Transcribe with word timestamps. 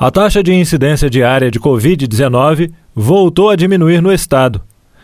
A 0.00 0.12
taxa 0.12 0.44
de 0.44 0.54
incidência 0.54 1.10
diária 1.10 1.50
de 1.50 1.58
Covid-19 1.58 2.70
voltou 2.94 3.50
a 3.50 3.56
diminuir 3.56 4.00
no 4.00 4.12
estado. 4.12 4.62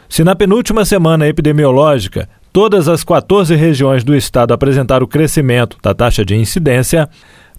Se 0.09 0.23
na 0.23 0.37
penúltima 0.37 0.85
semana 0.85 1.27
epidemiológica 1.27 2.29
todas 2.53 2.87
as 2.87 3.03
14 3.03 3.57
regiões 3.57 4.05
do 4.05 4.15
estado 4.15 4.55
apresentaram 4.55 5.05
crescimento 5.05 5.79
da 5.83 5.93
taxa 5.93 6.25
de 6.25 6.37
incidência, 6.37 7.09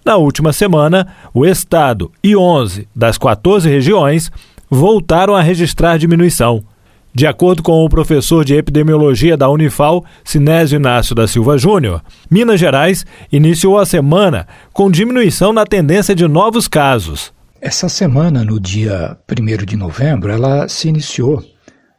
na 0.02 0.16
última 0.16 0.50
semana 0.50 1.08
o 1.34 1.44
estado 1.44 2.10
e 2.24 2.34
11 2.34 2.88
das 2.96 3.18
14 3.18 3.68
regiões 3.68 4.32
voltaram 4.70 5.36
a 5.36 5.42
registrar 5.42 5.98
diminuição. 5.98 6.64
De 7.16 7.26
acordo 7.26 7.62
com 7.62 7.82
o 7.82 7.88
professor 7.88 8.44
de 8.44 8.54
epidemiologia 8.54 9.38
da 9.38 9.48
Unifal, 9.48 10.04
Sinésio 10.22 10.76
Inácio 10.76 11.14
da 11.14 11.26
Silva 11.26 11.56
Júnior, 11.56 12.02
Minas 12.30 12.60
Gerais 12.60 13.06
iniciou 13.32 13.78
a 13.78 13.86
semana 13.86 14.46
com 14.70 14.90
diminuição 14.90 15.50
na 15.50 15.64
tendência 15.64 16.14
de 16.14 16.28
novos 16.28 16.68
casos. 16.68 17.32
Essa 17.58 17.88
semana, 17.88 18.44
no 18.44 18.60
dia 18.60 19.16
1 19.26 19.64
de 19.64 19.78
novembro, 19.78 20.30
ela 20.30 20.68
se 20.68 20.88
iniciou 20.88 21.42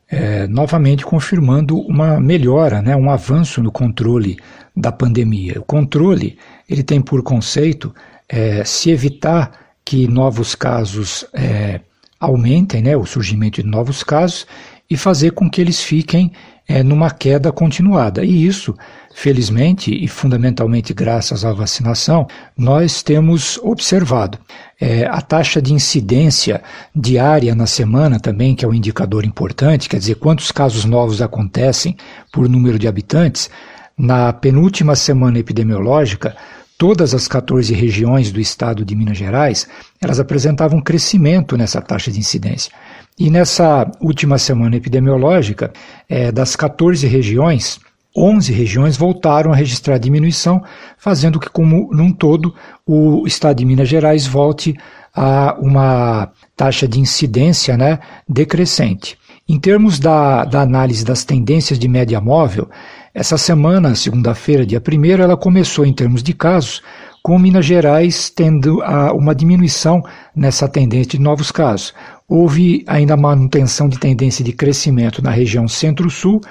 é, 0.08 0.46
novamente 0.46 1.04
confirmando 1.04 1.80
uma 1.80 2.20
melhora, 2.20 2.80
né, 2.80 2.96
um 2.96 3.10
avanço 3.10 3.60
no 3.60 3.72
controle 3.72 4.38
da 4.76 4.92
pandemia. 4.92 5.56
O 5.60 5.64
controle 5.64 6.38
ele 6.70 6.84
tem 6.84 7.02
por 7.02 7.24
conceito 7.24 7.92
é, 8.30 8.64
se 8.64 8.92
evitar 8.92 9.50
que 9.84 10.08
novos 10.08 10.54
casos 10.54 11.26
é, 11.34 11.82
aumentem, 12.20 12.84
né, 12.84 12.96
o 12.96 13.04
surgimento 13.04 13.64
de 13.64 13.68
novos 13.68 14.04
casos, 14.04 14.46
e 14.90 14.96
fazer 14.96 15.32
com 15.32 15.50
que 15.50 15.60
eles 15.60 15.82
fiquem 15.82 16.32
é, 16.68 16.84
numa 16.84 17.10
queda 17.10 17.52
continuada. 17.52 18.26
E 18.26 18.46
isso, 18.46 18.76
felizmente 19.14 19.92
e 19.92 20.08
fundamentalmente 20.08 20.94
graças 20.94 21.46
à 21.46 21.52
vacinação, 21.54 22.28
nós 22.58 23.02
temos 23.02 23.58
observado. 23.64 24.38
É, 24.80 25.06
a 25.06 25.22
taxa 25.22 25.62
de 25.62 25.74
incidência 25.74 26.62
diária 26.96 27.56
na 27.56 27.66
semana 27.66 28.20
também, 28.20 28.56
que 28.56 28.66
é 28.66 28.68
um 28.68 28.74
indicador 28.74 29.26
importante, 29.26 29.90
quer 29.90 29.98
dizer, 29.98 30.16
quantos 30.16 30.52
casos 30.52 30.86
novos 30.86 31.22
acontecem 31.22 31.96
por 32.32 32.50
número 32.50 32.78
de 32.78 32.88
habitantes, 32.88 33.50
na 33.98 34.32
penúltima 34.32 34.96
semana 34.96 35.40
epidemiológica, 35.40 36.36
todas 36.78 37.16
as 37.16 37.28
14 37.28 37.74
regiões 37.74 38.32
do 38.32 38.40
estado 38.40 38.86
de 38.86 38.96
Minas 38.96 39.18
Gerais, 39.18 39.68
elas 40.00 40.20
apresentavam 40.20 40.80
crescimento 40.80 41.58
nessa 41.58 41.82
taxa 41.82 42.12
de 42.12 42.20
incidência. 42.20 42.72
E 43.20 43.32
nessa 43.32 43.90
última 44.00 44.38
semana 44.38 44.76
epidemiológica, 44.76 45.74
é, 46.08 46.32
das 46.32 46.56
14 46.56 47.08
regiões, 47.08 47.80
11 48.16 48.52
regiões 48.54 48.96
voltaram 48.96 49.52
a 49.52 49.56
registrar 49.56 49.98
diminuição, 49.98 50.64
fazendo 50.98 51.40
que, 51.40 51.50
como 51.50 51.90
num 51.92 52.12
todo, 52.12 52.54
o 52.86 53.26
estado 53.26 53.58
de 53.58 53.66
Minas 53.66 53.90
Gerais 53.90 54.28
volte 54.28 54.76
a 55.16 55.56
uma 55.60 56.32
taxa 56.56 56.88
de 56.88 57.00
incidência 57.00 57.76
né, 57.76 58.00
decrescente. 58.30 59.18
Em 59.50 59.60
termos 59.60 59.98
da, 59.98 60.46
da 60.46 60.62
análise 60.62 61.04
das 61.04 61.24
tendências 61.24 61.80
de 61.80 61.88
média 61.88 62.22
móvel, 62.22 62.70
essa 63.14 63.38
semana, 63.38 63.96
segunda-feira, 63.96 64.66
dia 64.66 64.80
1, 64.82 65.22
ela 65.22 65.36
começou 65.36 65.86
em 65.86 65.94
termos 65.94 66.22
de 66.22 66.34
casos, 66.34 66.84
com 67.24 67.40
Minas 67.40 67.66
Gerais 67.66 68.30
tendo 68.30 68.82
a, 68.84 69.12
uma 69.12 69.34
diminuição 69.34 70.04
nessa 70.36 70.68
tendência 70.68 71.12
de 71.12 71.20
novos 71.20 71.52
casos. 71.52 71.94
Houve 72.30 72.84
ainda 72.88 73.16
manutenção 73.16 73.88
de 73.88 73.98
tendência 73.98 74.44
de 74.44 74.52
crescimento 74.52 75.24
na 75.24 75.32
região 75.32 75.66
Centro-Sul, 75.66 76.42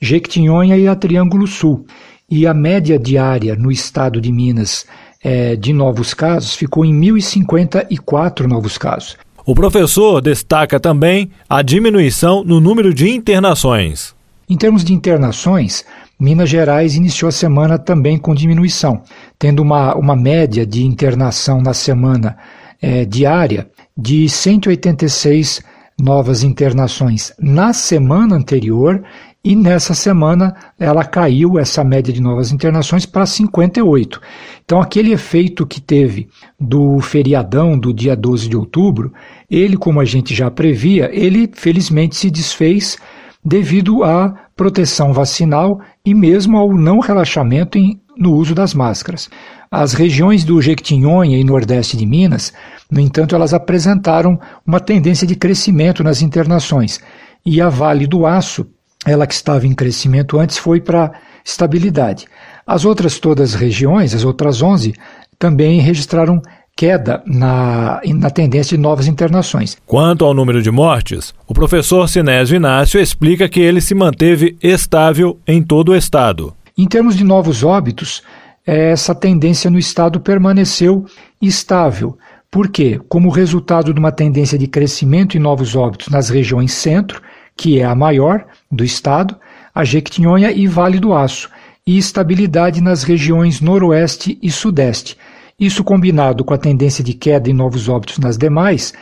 Jequitinhonha 0.00 0.78
e 0.78 0.88
a 0.88 0.96
Triângulo 0.96 1.46
Sul. 1.46 1.84
E 2.30 2.46
a 2.46 2.54
média 2.54 2.98
diária 2.98 3.54
no 3.54 3.70
estado 3.70 4.18
de 4.18 4.32
Minas 4.32 4.86
é, 5.22 5.54
de 5.54 5.74
novos 5.74 6.14
casos 6.14 6.54
ficou 6.54 6.86
em 6.86 6.98
1.054 6.98 8.46
novos 8.46 8.78
casos. 8.78 9.18
O 9.44 9.54
professor 9.54 10.22
destaca 10.22 10.80
também 10.80 11.30
a 11.46 11.60
diminuição 11.60 12.42
no 12.42 12.58
número 12.58 12.94
de 12.94 13.10
internações. 13.10 14.14
Em 14.48 14.56
termos 14.56 14.82
de 14.82 14.94
internações, 14.94 15.84
Minas 16.18 16.48
Gerais 16.48 16.96
iniciou 16.96 17.28
a 17.28 17.32
semana 17.32 17.78
também 17.78 18.16
com 18.16 18.34
diminuição, 18.34 19.02
tendo 19.38 19.60
uma, 19.60 19.94
uma 19.96 20.16
média 20.16 20.64
de 20.64 20.86
internação 20.86 21.60
na 21.60 21.74
semana 21.74 22.38
é, 22.80 23.04
diária 23.04 23.68
de 23.96 24.28
186 24.28 25.62
novas 25.98 26.42
internações 26.42 27.32
na 27.38 27.72
semana 27.72 28.36
anterior 28.36 29.02
e 29.42 29.54
nessa 29.54 29.94
semana 29.94 30.54
ela 30.78 31.04
caiu 31.04 31.58
essa 31.58 31.84
média 31.84 32.12
de 32.12 32.20
novas 32.20 32.50
internações 32.50 33.06
para 33.06 33.24
58. 33.24 34.20
Então 34.64 34.80
aquele 34.80 35.12
efeito 35.12 35.64
que 35.64 35.80
teve 35.80 36.28
do 36.58 37.00
feriadão 37.00 37.78
do 37.78 37.94
dia 37.94 38.16
12 38.16 38.48
de 38.48 38.56
outubro, 38.56 39.12
ele 39.48 39.76
como 39.76 40.00
a 40.00 40.04
gente 40.04 40.34
já 40.34 40.50
previa, 40.50 41.08
ele 41.12 41.48
felizmente 41.54 42.16
se 42.16 42.28
desfez 42.28 42.98
devido 43.44 44.02
à 44.02 44.34
proteção 44.56 45.12
vacinal 45.12 45.80
e 46.04 46.12
mesmo 46.12 46.58
ao 46.58 46.74
não 46.74 46.98
relaxamento 46.98 47.78
em, 47.78 48.00
no 48.16 48.34
uso 48.34 48.52
das 48.52 48.74
máscaras. 48.74 49.30
As 49.70 49.92
regiões 49.92 50.44
do 50.44 50.60
Jequitinhonha 50.60 51.38
e 51.38 51.44
Nordeste 51.44 51.96
de 51.96 52.06
Minas, 52.06 52.52
no 52.90 53.00
entanto, 53.00 53.34
elas 53.34 53.52
apresentaram 53.52 54.38
uma 54.66 54.80
tendência 54.80 55.26
de 55.26 55.34
crescimento 55.34 56.04
nas 56.04 56.22
internações. 56.22 57.00
E 57.44 57.60
a 57.60 57.68
Vale 57.68 58.06
do 58.06 58.26
Aço, 58.26 58.66
ela 59.04 59.26
que 59.26 59.34
estava 59.34 59.66
em 59.66 59.74
crescimento 59.74 60.38
antes, 60.38 60.58
foi 60.58 60.80
para 60.80 61.12
estabilidade. 61.44 62.26
As 62.66 62.84
outras 62.84 63.18
todas 63.18 63.54
regiões, 63.54 64.14
as 64.14 64.24
outras 64.24 64.62
11, 64.62 64.94
também 65.38 65.80
registraram 65.80 66.40
queda 66.76 67.22
na, 67.26 68.02
na 68.04 68.28
tendência 68.28 68.76
de 68.76 68.82
novas 68.82 69.06
internações. 69.06 69.78
Quanto 69.86 70.26
ao 70.26 70.34
número 70.34 70.62
de 70.62 70.70
mortes, 70.70 71.34
o 71.46 71.54
professor 71.54 72.06
Sinésio 72.06 72.56
Inácio 72.56 73.00
explica 73.00 73.48
que 73.48 73.60
ele 73.60 73.80
se 73.80 73.94
manteve 73.94 74.56
estável 74.62 75.40
em 75.46 75.62
todo 75.62 75.92
o 75.92 75.96
estado. 75.96 76.52
Em 76.76 76.86
termos 76.86 77.16
de 77.16 77.24
novos 77.24 77.64
óbitos, 77.64 78.22
essa 78.66 79.14
tendência 79.14 79.70
no 79.70 79.78
estado 79.78 80.20
permaneceu 80.20 81.06
estável. 81.40 82.18
Por 82.50 82.68
quê? 82.68 83.00
Como 83.08 83.30
resultado 83.30 83.94
de 83.94 84.00
uma 84.00 84.10
tendência 84.10 84.58
de 84.58 84.66
crescimento 84.66 85.36
em 85.36 85.40
novos 85.40 85.76
óbitos 85.76 86.08
nas 86.08 86.28
regiões 86.28 86.72
centro, 86.72 87.22
que 87.56 87.78
é 87.78 87.84
a 87.84 87.94
maior 87.94 88.44
do 88.70 88.84
estado, 88.84 89.36
a 89.74 89.84
Jequitinhonha 89.84 90.50
e 90.50 90.66
Vale 90.66 90.98
do 90.98 91.14
Aço, 91.14 91.48
e 91.86 91.96
estabilidade 91.96 92.80
nas 92.80 93.04
regiões 93.04 93.60
noroeste 93.60 94.38
e 94.42 94.50
sudeste, 94.50 95.16
isso, 95.58 95.82
combinado 95.82 96.44
com 96.44 96.52
a 96.52 96.58
tendência 96.58 97.02
de 97.02 97.14
queda 97.14 97.48
em 97.48 97.54
novos 97.54 97.88
óbitos 97.88 98.18
nas 98.18 98.36
demais, 98.36 98.92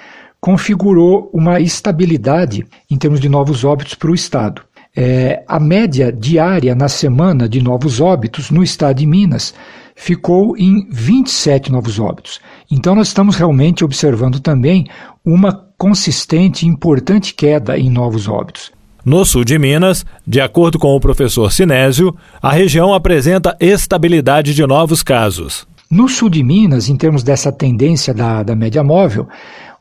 configurou 0.40 1.28
uma 1.32 1.58
estabilidade 1.58 2.64
em 2.88 2.96
termos 2.96 3.18
de 3.18 3.28
novos 3.28 3.64
óbitos 3.64 3.96
para 3.96 4.10
o 4.10 4.14
Estado. 4.14 4.62
É, 4.96 5.42
a 5.48 5.58
média 5.58 6.12
diária 6.12 6.74
na 6.74 6.88
semana 6.88 7.48
de 7.48 7.60
novos 7.60 8.00
óbitos 8.00 8.50
no 8.50 8.62
estado 8.62 8.98
de 8.98 9.06
Minas 9.06 9.52
ficou 9.96 10.56
em 10.56 10.88
27 10.90 11.70
novos 11.70 11.98
óbitos. 11.98 12.40
Então, 12.70 12.94
nós 12.94 13.08
estamos 13.08 13.36
realmente 13.36 13.84
observando 13.84 14.40
também 14.40 14.86
uma 15.24 15.64
consistente 15.76 16.64
e 16.64 16.68
importante 16.68 17.34
queda 17.34 17.78
em 17.78 17.90
novos 17.90 18.28
óbitos. 18.28 18.72
No 19.04 19.24
sul 19.24 19.44
de 19.44 19.58
Minas, 19.58 20.04
de 20.26 20.40
acordo 20.40 20.78
com 20.78 20.96
o 20.96 21.00
professor 21.00 21.52
Sinésio, 21.52 22.16
a 22.40 22.50
região 22.50 22.94
apresenta 22.94 23.56
estabilidade 23.60 24.54
de 24.54 24.66
novos 24.66 25.02
casos. 25.02 25.66
No 25.90 26.08
sul 26.08 26.30
de 26.30 26.42
Minas, 26.42 26.88
em 26.88 26.96
termos 26.96 27.22
dessa 27.22 27.52
tendência 27.52 28.14
da, 28.14 28.42
da 28.42 28.56
média 28.56 28.82
móvel, 28.82 29.28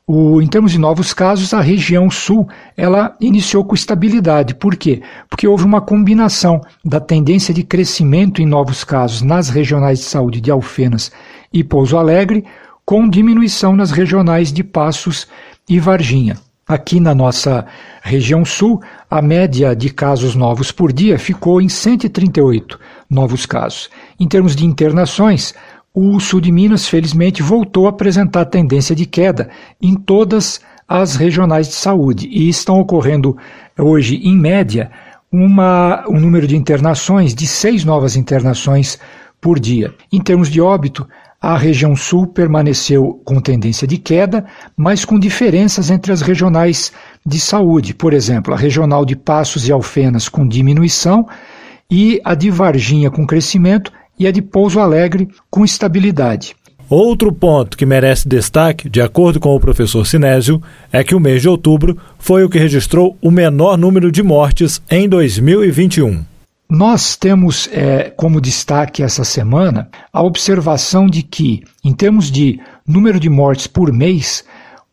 o, 0.06 0.42
em 0.42 0.48
termos 0.48 0.74
de 0.74 0.78
novos 0.78 1.14
casos, 1.14 1.54
a 1.54 1.62
região 1.62 2.10
sul 2.10 2.48
ela 2.76 3.16
iniciou 3.22 3.64
com 3.64 3.74
estabilidade. 3.74 4.54
Por 4.54 4.76
quê? 4.76 5.02
Porque 5.30 5.48
houve 5.48 5.64
uma 5.64 5.80
combinação 5.80 6.62
da 6.84 7.00
tendência 7.00 7.54
de 7.54 7.64
crescimento 7.64 8.42
em 8.42 8.46
novos 8.46 8.84
casos 8.84 9.22
nas 9.22 9.48
regionais 9.48 10.00
de 10.00 10.06
saúde 10.06 10.42
de 10.42 10.52
Alfenas 10.52 11.12
e 11.54 11.64
Pouso 11.64 11.98
Alegre, 11.98 12.44
com 12.86 13.08
diminuição 13.08 13.76
nas 13.76 13.92
regionais 13.92 14.52
de 14.52 14.62
Passos 14.64 15.26
e 15.70 15.80
Varginha. 15.80 16.38
Aqui 16.68 17.00
na 17.00 17.14
nossa 17.14 17.66
região 18.02 18.44
sul, 18.46 18.82
a 19.10 19.22
média 19.22 19.76
de 19.76 19.90
casos 19.90 20.34
novos 20.34 20.72
por 20.72 20.94
dia 20.94 21.20
ficou 21.20 21.62
em 21.62 21.68
138 21.68 22.80
novos 23.10 23.46
casos. 23.46 23.90
Em 24.18 24.28
termos 24.28 24.56
de 24.56 24.66
internações, 24.66 25.54
o 25.94 26.20
sul 26.20 26.42
de 26.42 26.52
Minas, 26.52 26.88
felizmente, 26.88 27.44
voltou 27.44 27.86
a 27.86 27.92
apresentar 27.92 28.46
tendência 28.46 28.96
de 28.96 29.06
queda 29.06 29.50
em 29.80 29.96
todas 29.96 30.60
as 30.88 31.16
regionais 31.16 31.68
de 31.68 31.76
saúde 31.76 32.28
e 32.32 32.50
estão 32.50 32.80
ocorrendo 32.80 33.38
hoje, 33.78 34.16
em 34.24 34.36
média, 34.36 34.90
uma, 35.32 36.04
um 36.10 36.20
número 36.20 36.48
de 36.48 36.56
internações 36.56 37.36
de 37.36 37.46
seis 37.46 37.86
novas 37.86 38.16
internações 38.16 38.98
por 39.40 39.60
dia. 39.60 39.94
Em 40.12 40.20
termos 40.20 40.50
de 40.50 40.60
óbito, 40.60 41.08
a 41.40 41.58
região 41.58 41.96
sul 41.96 42.26
permaneceu 42.26 43.22
com 43.24 43.40
tendência 43.40 43.88
de 43.88 43.98
queda, 43.98 44.46
mas 44.76 45.06
com 45.06 45.20
diferenças 45.20 45.92
entre 45.92 46.12
as 46.12 46.22
regionais 46.22 46.92
de 47.26 47.40
saúde. 47.40 47.94
Por 47.94 48.14
exemplo, 48.14 48.54
a 48.54 48.58
regional 48.58 49.06
de 49.06 49.16
Passos 49.16 49.68
e 49.68 49.72
Alfenas 49.72 50.28
com 50.28 50.48
diminuição 50.48 51.28
e 51.92 52.20
a 52.24 52.34
de 52.34 52.50
Varginha 52.50 53.12
com 53.12 53.28
crescimento 53.28 53.92
e 54.24 54.28
a 54.28 54.32
de 54.32 54.42
Pouso 54.42 54.80
Alegre 54.80 55.28
com 55.50 55.64
estabilidade. 55.64 56.56
Outro 56.90 57.32
ponto 57.32 57.78
que 57.78 57.86
merece 57.86 58.28
destaque, 58.28 58.90
de 58.90 59.02
acordo 59.02 59.40
com 59.40 59.56
o 59.56 59.60
professor 59.60 60.06
Sinésio, 60.06 60.62
é 60.92 61.04
que 61.04 61.16
o 61.16 61.20
mês 61.20 61.42
de 61.42 61.50
outubro 61.50 61.98
foi 62.20 62.44
o 62.44 62.50
que 62.50 62.60
registrou 62.60 63.18
o 63.22 63.32
menor 63.32 63.78
número 63.78 64.12
de 64.12 64.22
mortes 64.22 64.82
em 64.90 65.08
2021. 65.08 66.24
Nós 66.70 67.16
temos 67.16 67.70
é, 67.72 68.12
como 68.16 68.42
destaque 68.42 69.04
essa 69.04 69.24
semana 69.24 69.90
a 70.12 70.24
observação 70.24 71.08
de 71.08 71.22
que, 71.22 71.64
em 71.84 71.94
termos 71.94 72.32
de 72.32 72.60
número 72.88 73.20
de 73.20 73.30
mortes 73.30 73.68
por 73.68 73.92
mês, 73.92 74.44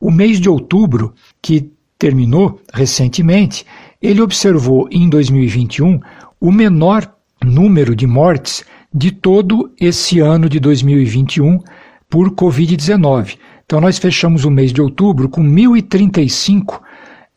o 0.01 0.11
mês 0.11 0.41
de 0.41 0.49
outubro, 0.49 1.15
que 1.41 1.71
terminou 1.99 2.61
recentemente, 2.73 3.65
ele 4.01 4.21
observou 4.21 4.89
em 4.91 5.09
2021 5.09 6.01
o 6.41 6.51
menor 6.51 7.13
número 7.45 7.95
de 7.95 8.07
mortes 8.07 8.65
de 8.93 9.11
todo 9.11 9.71
esse 9.81 10.21
ano 10.21 10.49
de 10.49 10.59
2021 10.59 11.61
por 12.09 12.31
Covid-19. 12.31 13.39
Então, 13.65 13.81
nós 13.81 13.99
fechamos 13.99 14.45
o 14.45 14.51
mês 14.51 14.73
de 14.73 14.83
outubro 14.83 15.29
com 15.29 15.43
1.035 15.43 16.81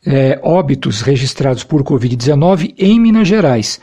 é, 0.06 0.38
óbitos 0.42 1.00
registrados 1.00 1.64
por 1.64 1.82
Covid-19 1.82 2.74
em 2.76 3.00
Minas 3.00 3.28
Gerais. 3.28 3.80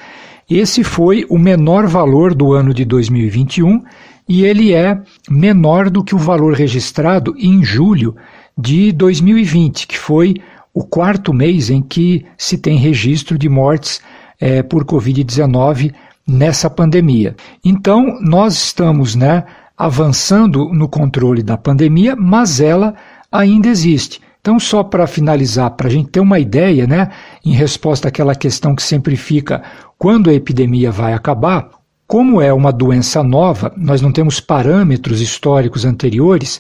Esse 0.49 0.83
foi 0.83 1.25
o 1.29 1.37
menor 1.37 1.87
valor 1.87 2.35
do 2.35 2.51
ano 2.51 2.73
de 2.73 2.83
2021 2.83 3.81
e 4.27 4.43
ele 4.43 4.73
é 4.73 5.01
menor 5.29 5.89
do 5.89 6.03
que 6.03 6.13
o 6.13 6.17
valor 6.17 6.53
registrado 6.53 7.33
em 7.37 7.63
julho 7.63 8.15
de 8.57 8.91
2020, 8.91 9.87
que 9.87 9.97
foi 9.97 10.35
o 10.73 10.83
quarto 10.83 11.33
mês 11.33 11.69
em 11.69 11.81
que 11.81 12.25
se 12.37 12.57
tem 12.57 12.77
registro 12.77 13.37
de 13.37 13.49
mortes 13.49 14.01
é, 14.39 14.61
por 14.61 14.83
Covid-19 14.83 15.93
nessa 16.31 16.69
pandemia. 16.69 17.35
Então, 17.63 18.17
nós 18.21 18.53
estamos 18.53 19.15
né, 19.15 19.43
avançando 19.77 20.69
no 20.73 20.87
controle 20.87 21.43
da 21.43 21.57
pandemia, 21.57 22.15
mas 22.15 22.61
ela 22.61 22.95
ainda 23.31 23.67
existe. 23.67 24.21
Então, 24.39 24.59
só 24.59 24.83
para 24.83 25.05
finalizar, 25.05 25.69
para 25.71 25.87
a 25.87 25.91
gente 25.91 26.09
ter 26.09 26.19
uma 26.19 26.39
ideia, 26.39 26.87
né, 26.87 27.09
em 27.45 27.51
resposta 27.51 28.07
àquela 28.07 28.33
questão 28.33 28.75
que 28.75 28.81
sempre 28.81 29.15
fica 29.15 29.61
quando 29.97 30.29
a 30.29 30.33
epidemia 30.33 30.89
vai 30.89 31.13
acabar, 31.13 31.69
como 32.07 32.41
é 32.41 32.51
uma 32.51 32.73
doença 32.73 33.23
nova, 33.23 33.71
nós 33.77 34.01
não 34.01 34.11
temos 34.11 34.39
parâmetros 34.39 35.21
históricos 35.21 35.85
anteriores, 35.85 36.59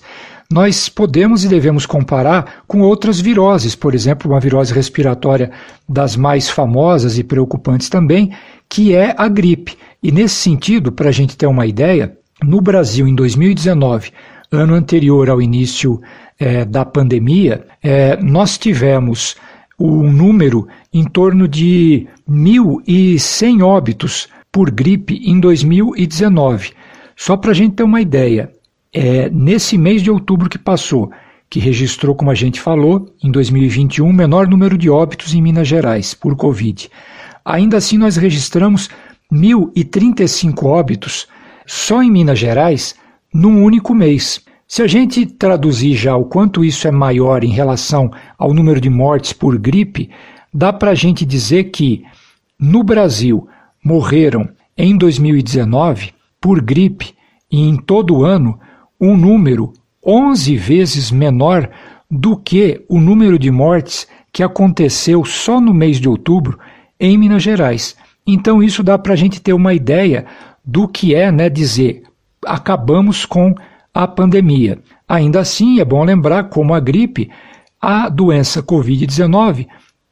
nós 0.51 0.89
podemos 0.89 1.43
e 1.43 1.47
devemos 1.47 1.85
comparar 1.85 2.63
com 2.67 2.81
outras 2.81 3.19
viroses, 3.19 3.73
por 3.73 3.95
exemplo, 3.95 4.31
uma 4.31 4.39
virose 4.39 4.73
respiratória 4.73 5.49
das 5.87 6.15
mais 6.15 6.49
famosas 6.49 7.17
e 7.17 7.23
preocupantes 7.23 7.89
também, 7.89 8.31
que 8.71 8.95
é 8.95 9.13
a 9.17 9.27
gripe. 9.27 9.77
E 10.01 10.13
nesse 10.13 10.35
sentido, 10.35 10.93
para 10.93 11.09
a 11.09 11.11
gente 11.11 11.35
ter 11.35 11.45
uma 11.45 11.67
ideia, 11.67 12.17
no 12.41 12.61
Brasil, 12.61 13.05
em 13.05 13.13
2019, 13.13 14.11
ano 14.49 14.73
anterior 14.73 15.29
ao 15.29 15.41
início 15.41 16.01
é, 16.39 16.63
da 16.63 16.85
pandemia, 16.85 17.65
é, 17.83 18.15
nós 18.23 18.57
tivemos 18.57 19.35
um 19.77 20.09
número 20.09 20.69
em 20.93 21.03
torno 21.03 21.49
de 21.49 22.07
1.100 22.29 23.61
óbitos 23.61 24.29
por 24.49 24.71
gripe 24.71 25.21
em 25.21 25.37
2019. 25.37 26.71
Só 27.17 27.35
para 27.35 27.51
a 27.51 27.53
gente 27.53 27.75
ter 27.75 27.83
uma 27.83 27.99
ideia, 27.99 28.53
é, 28.93 29.29
nesse 29.29 29.77
mês 29.77 30.01
de 30.01 30.09
outubro 30.09 30.49
que 30.49 30.57
passou, 30.57 31.11
que 31.49 31.59
registrou, 31.59 32.15
como 32.15 32.31
a 32.31 32.35
gente 32.35 32.61
falou, 32.61 33.13
em 33.21 33.29
2021, 33.29 34.07
o 34.07 34.13
menor 34.13 34.47
número 34.47 34.77
de 34.77 34.89
óbitos 34.89 35.33
em 35.33 35.41
Minas 35.41 35.67
Gerais 35.67 36.13
por 36.13 36.37
Covid. 36.37 36.89
Ainda 37.43 37.77
assim, 37.77 37.97
nós 37.97 38.15
registramos 38.15 38.89
1.035 39.31 40.65
óbitos 40.65 41.27
só 41.65 42.01
em 42.03 42.11
Minas 42.11 42.37
Gerais 42.37 42.95
num 43.33 43.63
único 43.63 43.93
mês. 43.95 44.41
Se 44.67 44.81
a 44.81 44.87
gente 44.87 45.25
traduzir 45.25 45.95
já 45.95 46.15
o 46.15 46.25
quanto 46.25 46.63
isso 46.63 46.87
é 46.87 46.91
maior 46.91 47.43
em 47.43 47.51
relação 47.51 48.11
ao 48.37 48.53
número 48.53 48.79
de 48.79 48.89
mortes 48.89 49.33
por 49.33 49.57
gripe, 49.57 50.09
dá 50.53 50.71
para 50.71 50.91
a 50.91 50.95
gente 50.95 51.25
dizer 51.25 51.65
que 51.65 52.03
no 52.59 52.83
Brasil 52.83 53.47
morreram 53.83 54.47
em 54.77 54.97
2019 54.97 56.13
por 56.39 56.61
gripe 56.61 57.13
e 57.51 57.61
em 57.61 57.75
todo 57.75 58.17
o 58.17 58.25
ano 58.25 58.59
um 58.99 59.17
número 59.17 59.73
11 60.05 60.55
vezes 60.55 61.11
menor 61.11 61.69
do 62.09 62.37
que 62.37 62.83
o 62.87 62.99
número 62.99 63.37
de 63.37 63.51
mortes 63.51 64.07
que 64.31 64.43
aconteceu 64.43 65.23
só 65.25 65.59
no 65.59 65.73
mês 65.73 65.99
de 65.99 66.07
outubro 66.07 66.57
em 67.01 67.17
Minas 67.17 67.41
Gerais. 67.41 67.97
Então 68.25 68.61
isso 68.61 68.83
dá 68.83 68.97
para 68.97 69.13
a 69.13 69.15
gente 69.17 69.41
ter 69.41 69.51
uma 69.51 69.73
ideia 69.73 70.25
do 70.63 70.87
que 70.87 71.15
é 71.15 71.31
né, 71.31 71.49
dizer 71.49 72.03
acabamos 72.45 73.25
com 73.25 73.53
a 73.93 74.07
pandemia. 74.07 74.79
Ainda 75.07 75.41
assim, 75.41 75.79
é 75.79 75.85
bom 75.85 76.03
lembrar, 76.03 76.45
como 76.45 76.73
a 76.73 76.79
gripe, 76.79 77.29
a 77.81 78.07
doença 78.07 78.63
Covid-19 78.63 79.67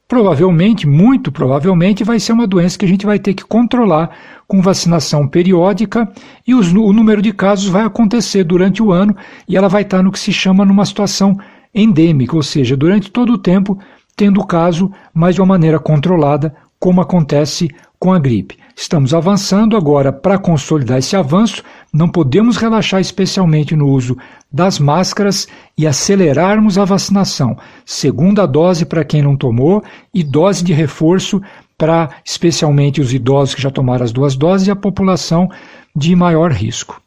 provavelmente, 0.06 0.88
muito 0.88 1.30
provavelmente, 1.30 2.02
vai 2.02 2.18
ser 2.18 2.32
uma 2.32 2.44
doença 2.44 2.76
que 2.76 2.84
a 2.84 2.88
gente 2.88 3.06
vai 3.06 3.16
ter 3.16 3.32
que 3.32 3.44
controlar 3.44 4.10
com 4.48 4.60
vacinação 4.60 5.28
periódica 5.28 6.10
e 6.44 6.52
os, 6.52 6.72
o 6.72 6.92
número 6.92 7.22
de 7.22 7.32
casos 7.32 7.68
vai 7.68 7.84
acontecer 7.84 8.42
durante 8.42 8.82
o 8.82 8.90
ano 8.90 9.14
e 9.46 9.56
ela 9.56 9.68
vai 9.68 9.82
estar 9.82 10.02
no 10.02 10.10
que 10.10 10.18
se 10.18 10.32
chama 10.32 10.64
numa 10.64 10.84
situação 10.84 11.38
endêmica, 11.72 12.34
ou 12.34 12.42
seja, 12.42 12.76
durante 12.76 13.08
todo 13.08 13.34
o 13.34 13.38
tempo 13.38 13.78
tendo 14.16 14.44
caso, 14.44 14.90
mas 15.14 15.36
de 15.36 15.40
uma 15.40 15.46
maneira 15.46 15.78
controlada, 15.78 16.56
como 16.80 17.02
acontece 17.02 17.68
com 17.98 18.12
a 18.12 18.18
gripe. 18.18 18.56
Estamos 18.74 19.12
avançando 19.12 19.76
agora 19.76 20.10
para 20.10 20.38
consolidar 20.38 20.98
esse 20.98 21.14
avanço, 21.14 21.62
não 21.92 22.08
podemos 22.08 22.56
relaxar 22.56 22.98
especialmente 22.98 23.76
no 23.76 23.86
uso 23.86 24.16
das 24.50 24.78
máscaras 24.78 25.46
e 25.76 25.86
acelerarmos 25.86 26.78
a 26.78 26.84
vacinação. 26.86 27.58
Segunda 27.84 28.46
dose 28.46 28.86
para 28.86 29.04
quem 29.04 29.20
não 29.20 29.36
tomou 29.36 29.84
e 30.14 30.24
dose 30.24 30.64
de 30.64 30.72
reforço 30.72 31.42
para 31.76 32.08
especialmente 32.24 33.02
os 33.02 33.12
idosos 33.12 33.54
que 33.54 33.62
já 33.62 33.70
tomaram 33.70 34.04
as 34.04 34.12
duas 34.12 34.34
doses 34.34 34.66
e 34.66 34.70
a 34.70 34.76
população 34.76 35.48
de 35.94 36.16
maior 36.16 36.50
risco. 36.50 37.02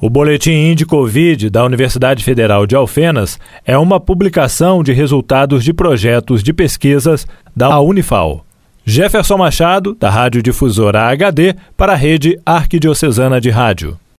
O 0.00 0.08
Boletim 0.10 0.50
Índio 0.50 0.86
Covid 0.86 1.50
da 1.50 1.64
Universidade 1.64 2.24
Federal 2.24 2.66
de 2.66 2.74
Alfenas 2.74 3.38
é 3.64 3.76
uma 3.76 4.00
publicação 4.00 4.82
de 4.82 4.92
resultados 4.92 5.62
de 5.62 5.74
projetos 5.74 6.42
de 6.42 6.52
pesquisas 6.52 7.26
da 7.54 7.78
Unifal. 7.78 8.44
Jefferson 8.84 9.36
Machado, 9.36 9.94
da 9.94 10.10
Rádio 10.10 10.42
Difusora 10.42 11.06
HD, 11.08 11.54
para 11.76 11.92
a 11.92 11.96
Rede 11.96 12.38
Arquidiocesana 12.44 13.40
de 13.40 13.48
Rádio. 13.50 13.98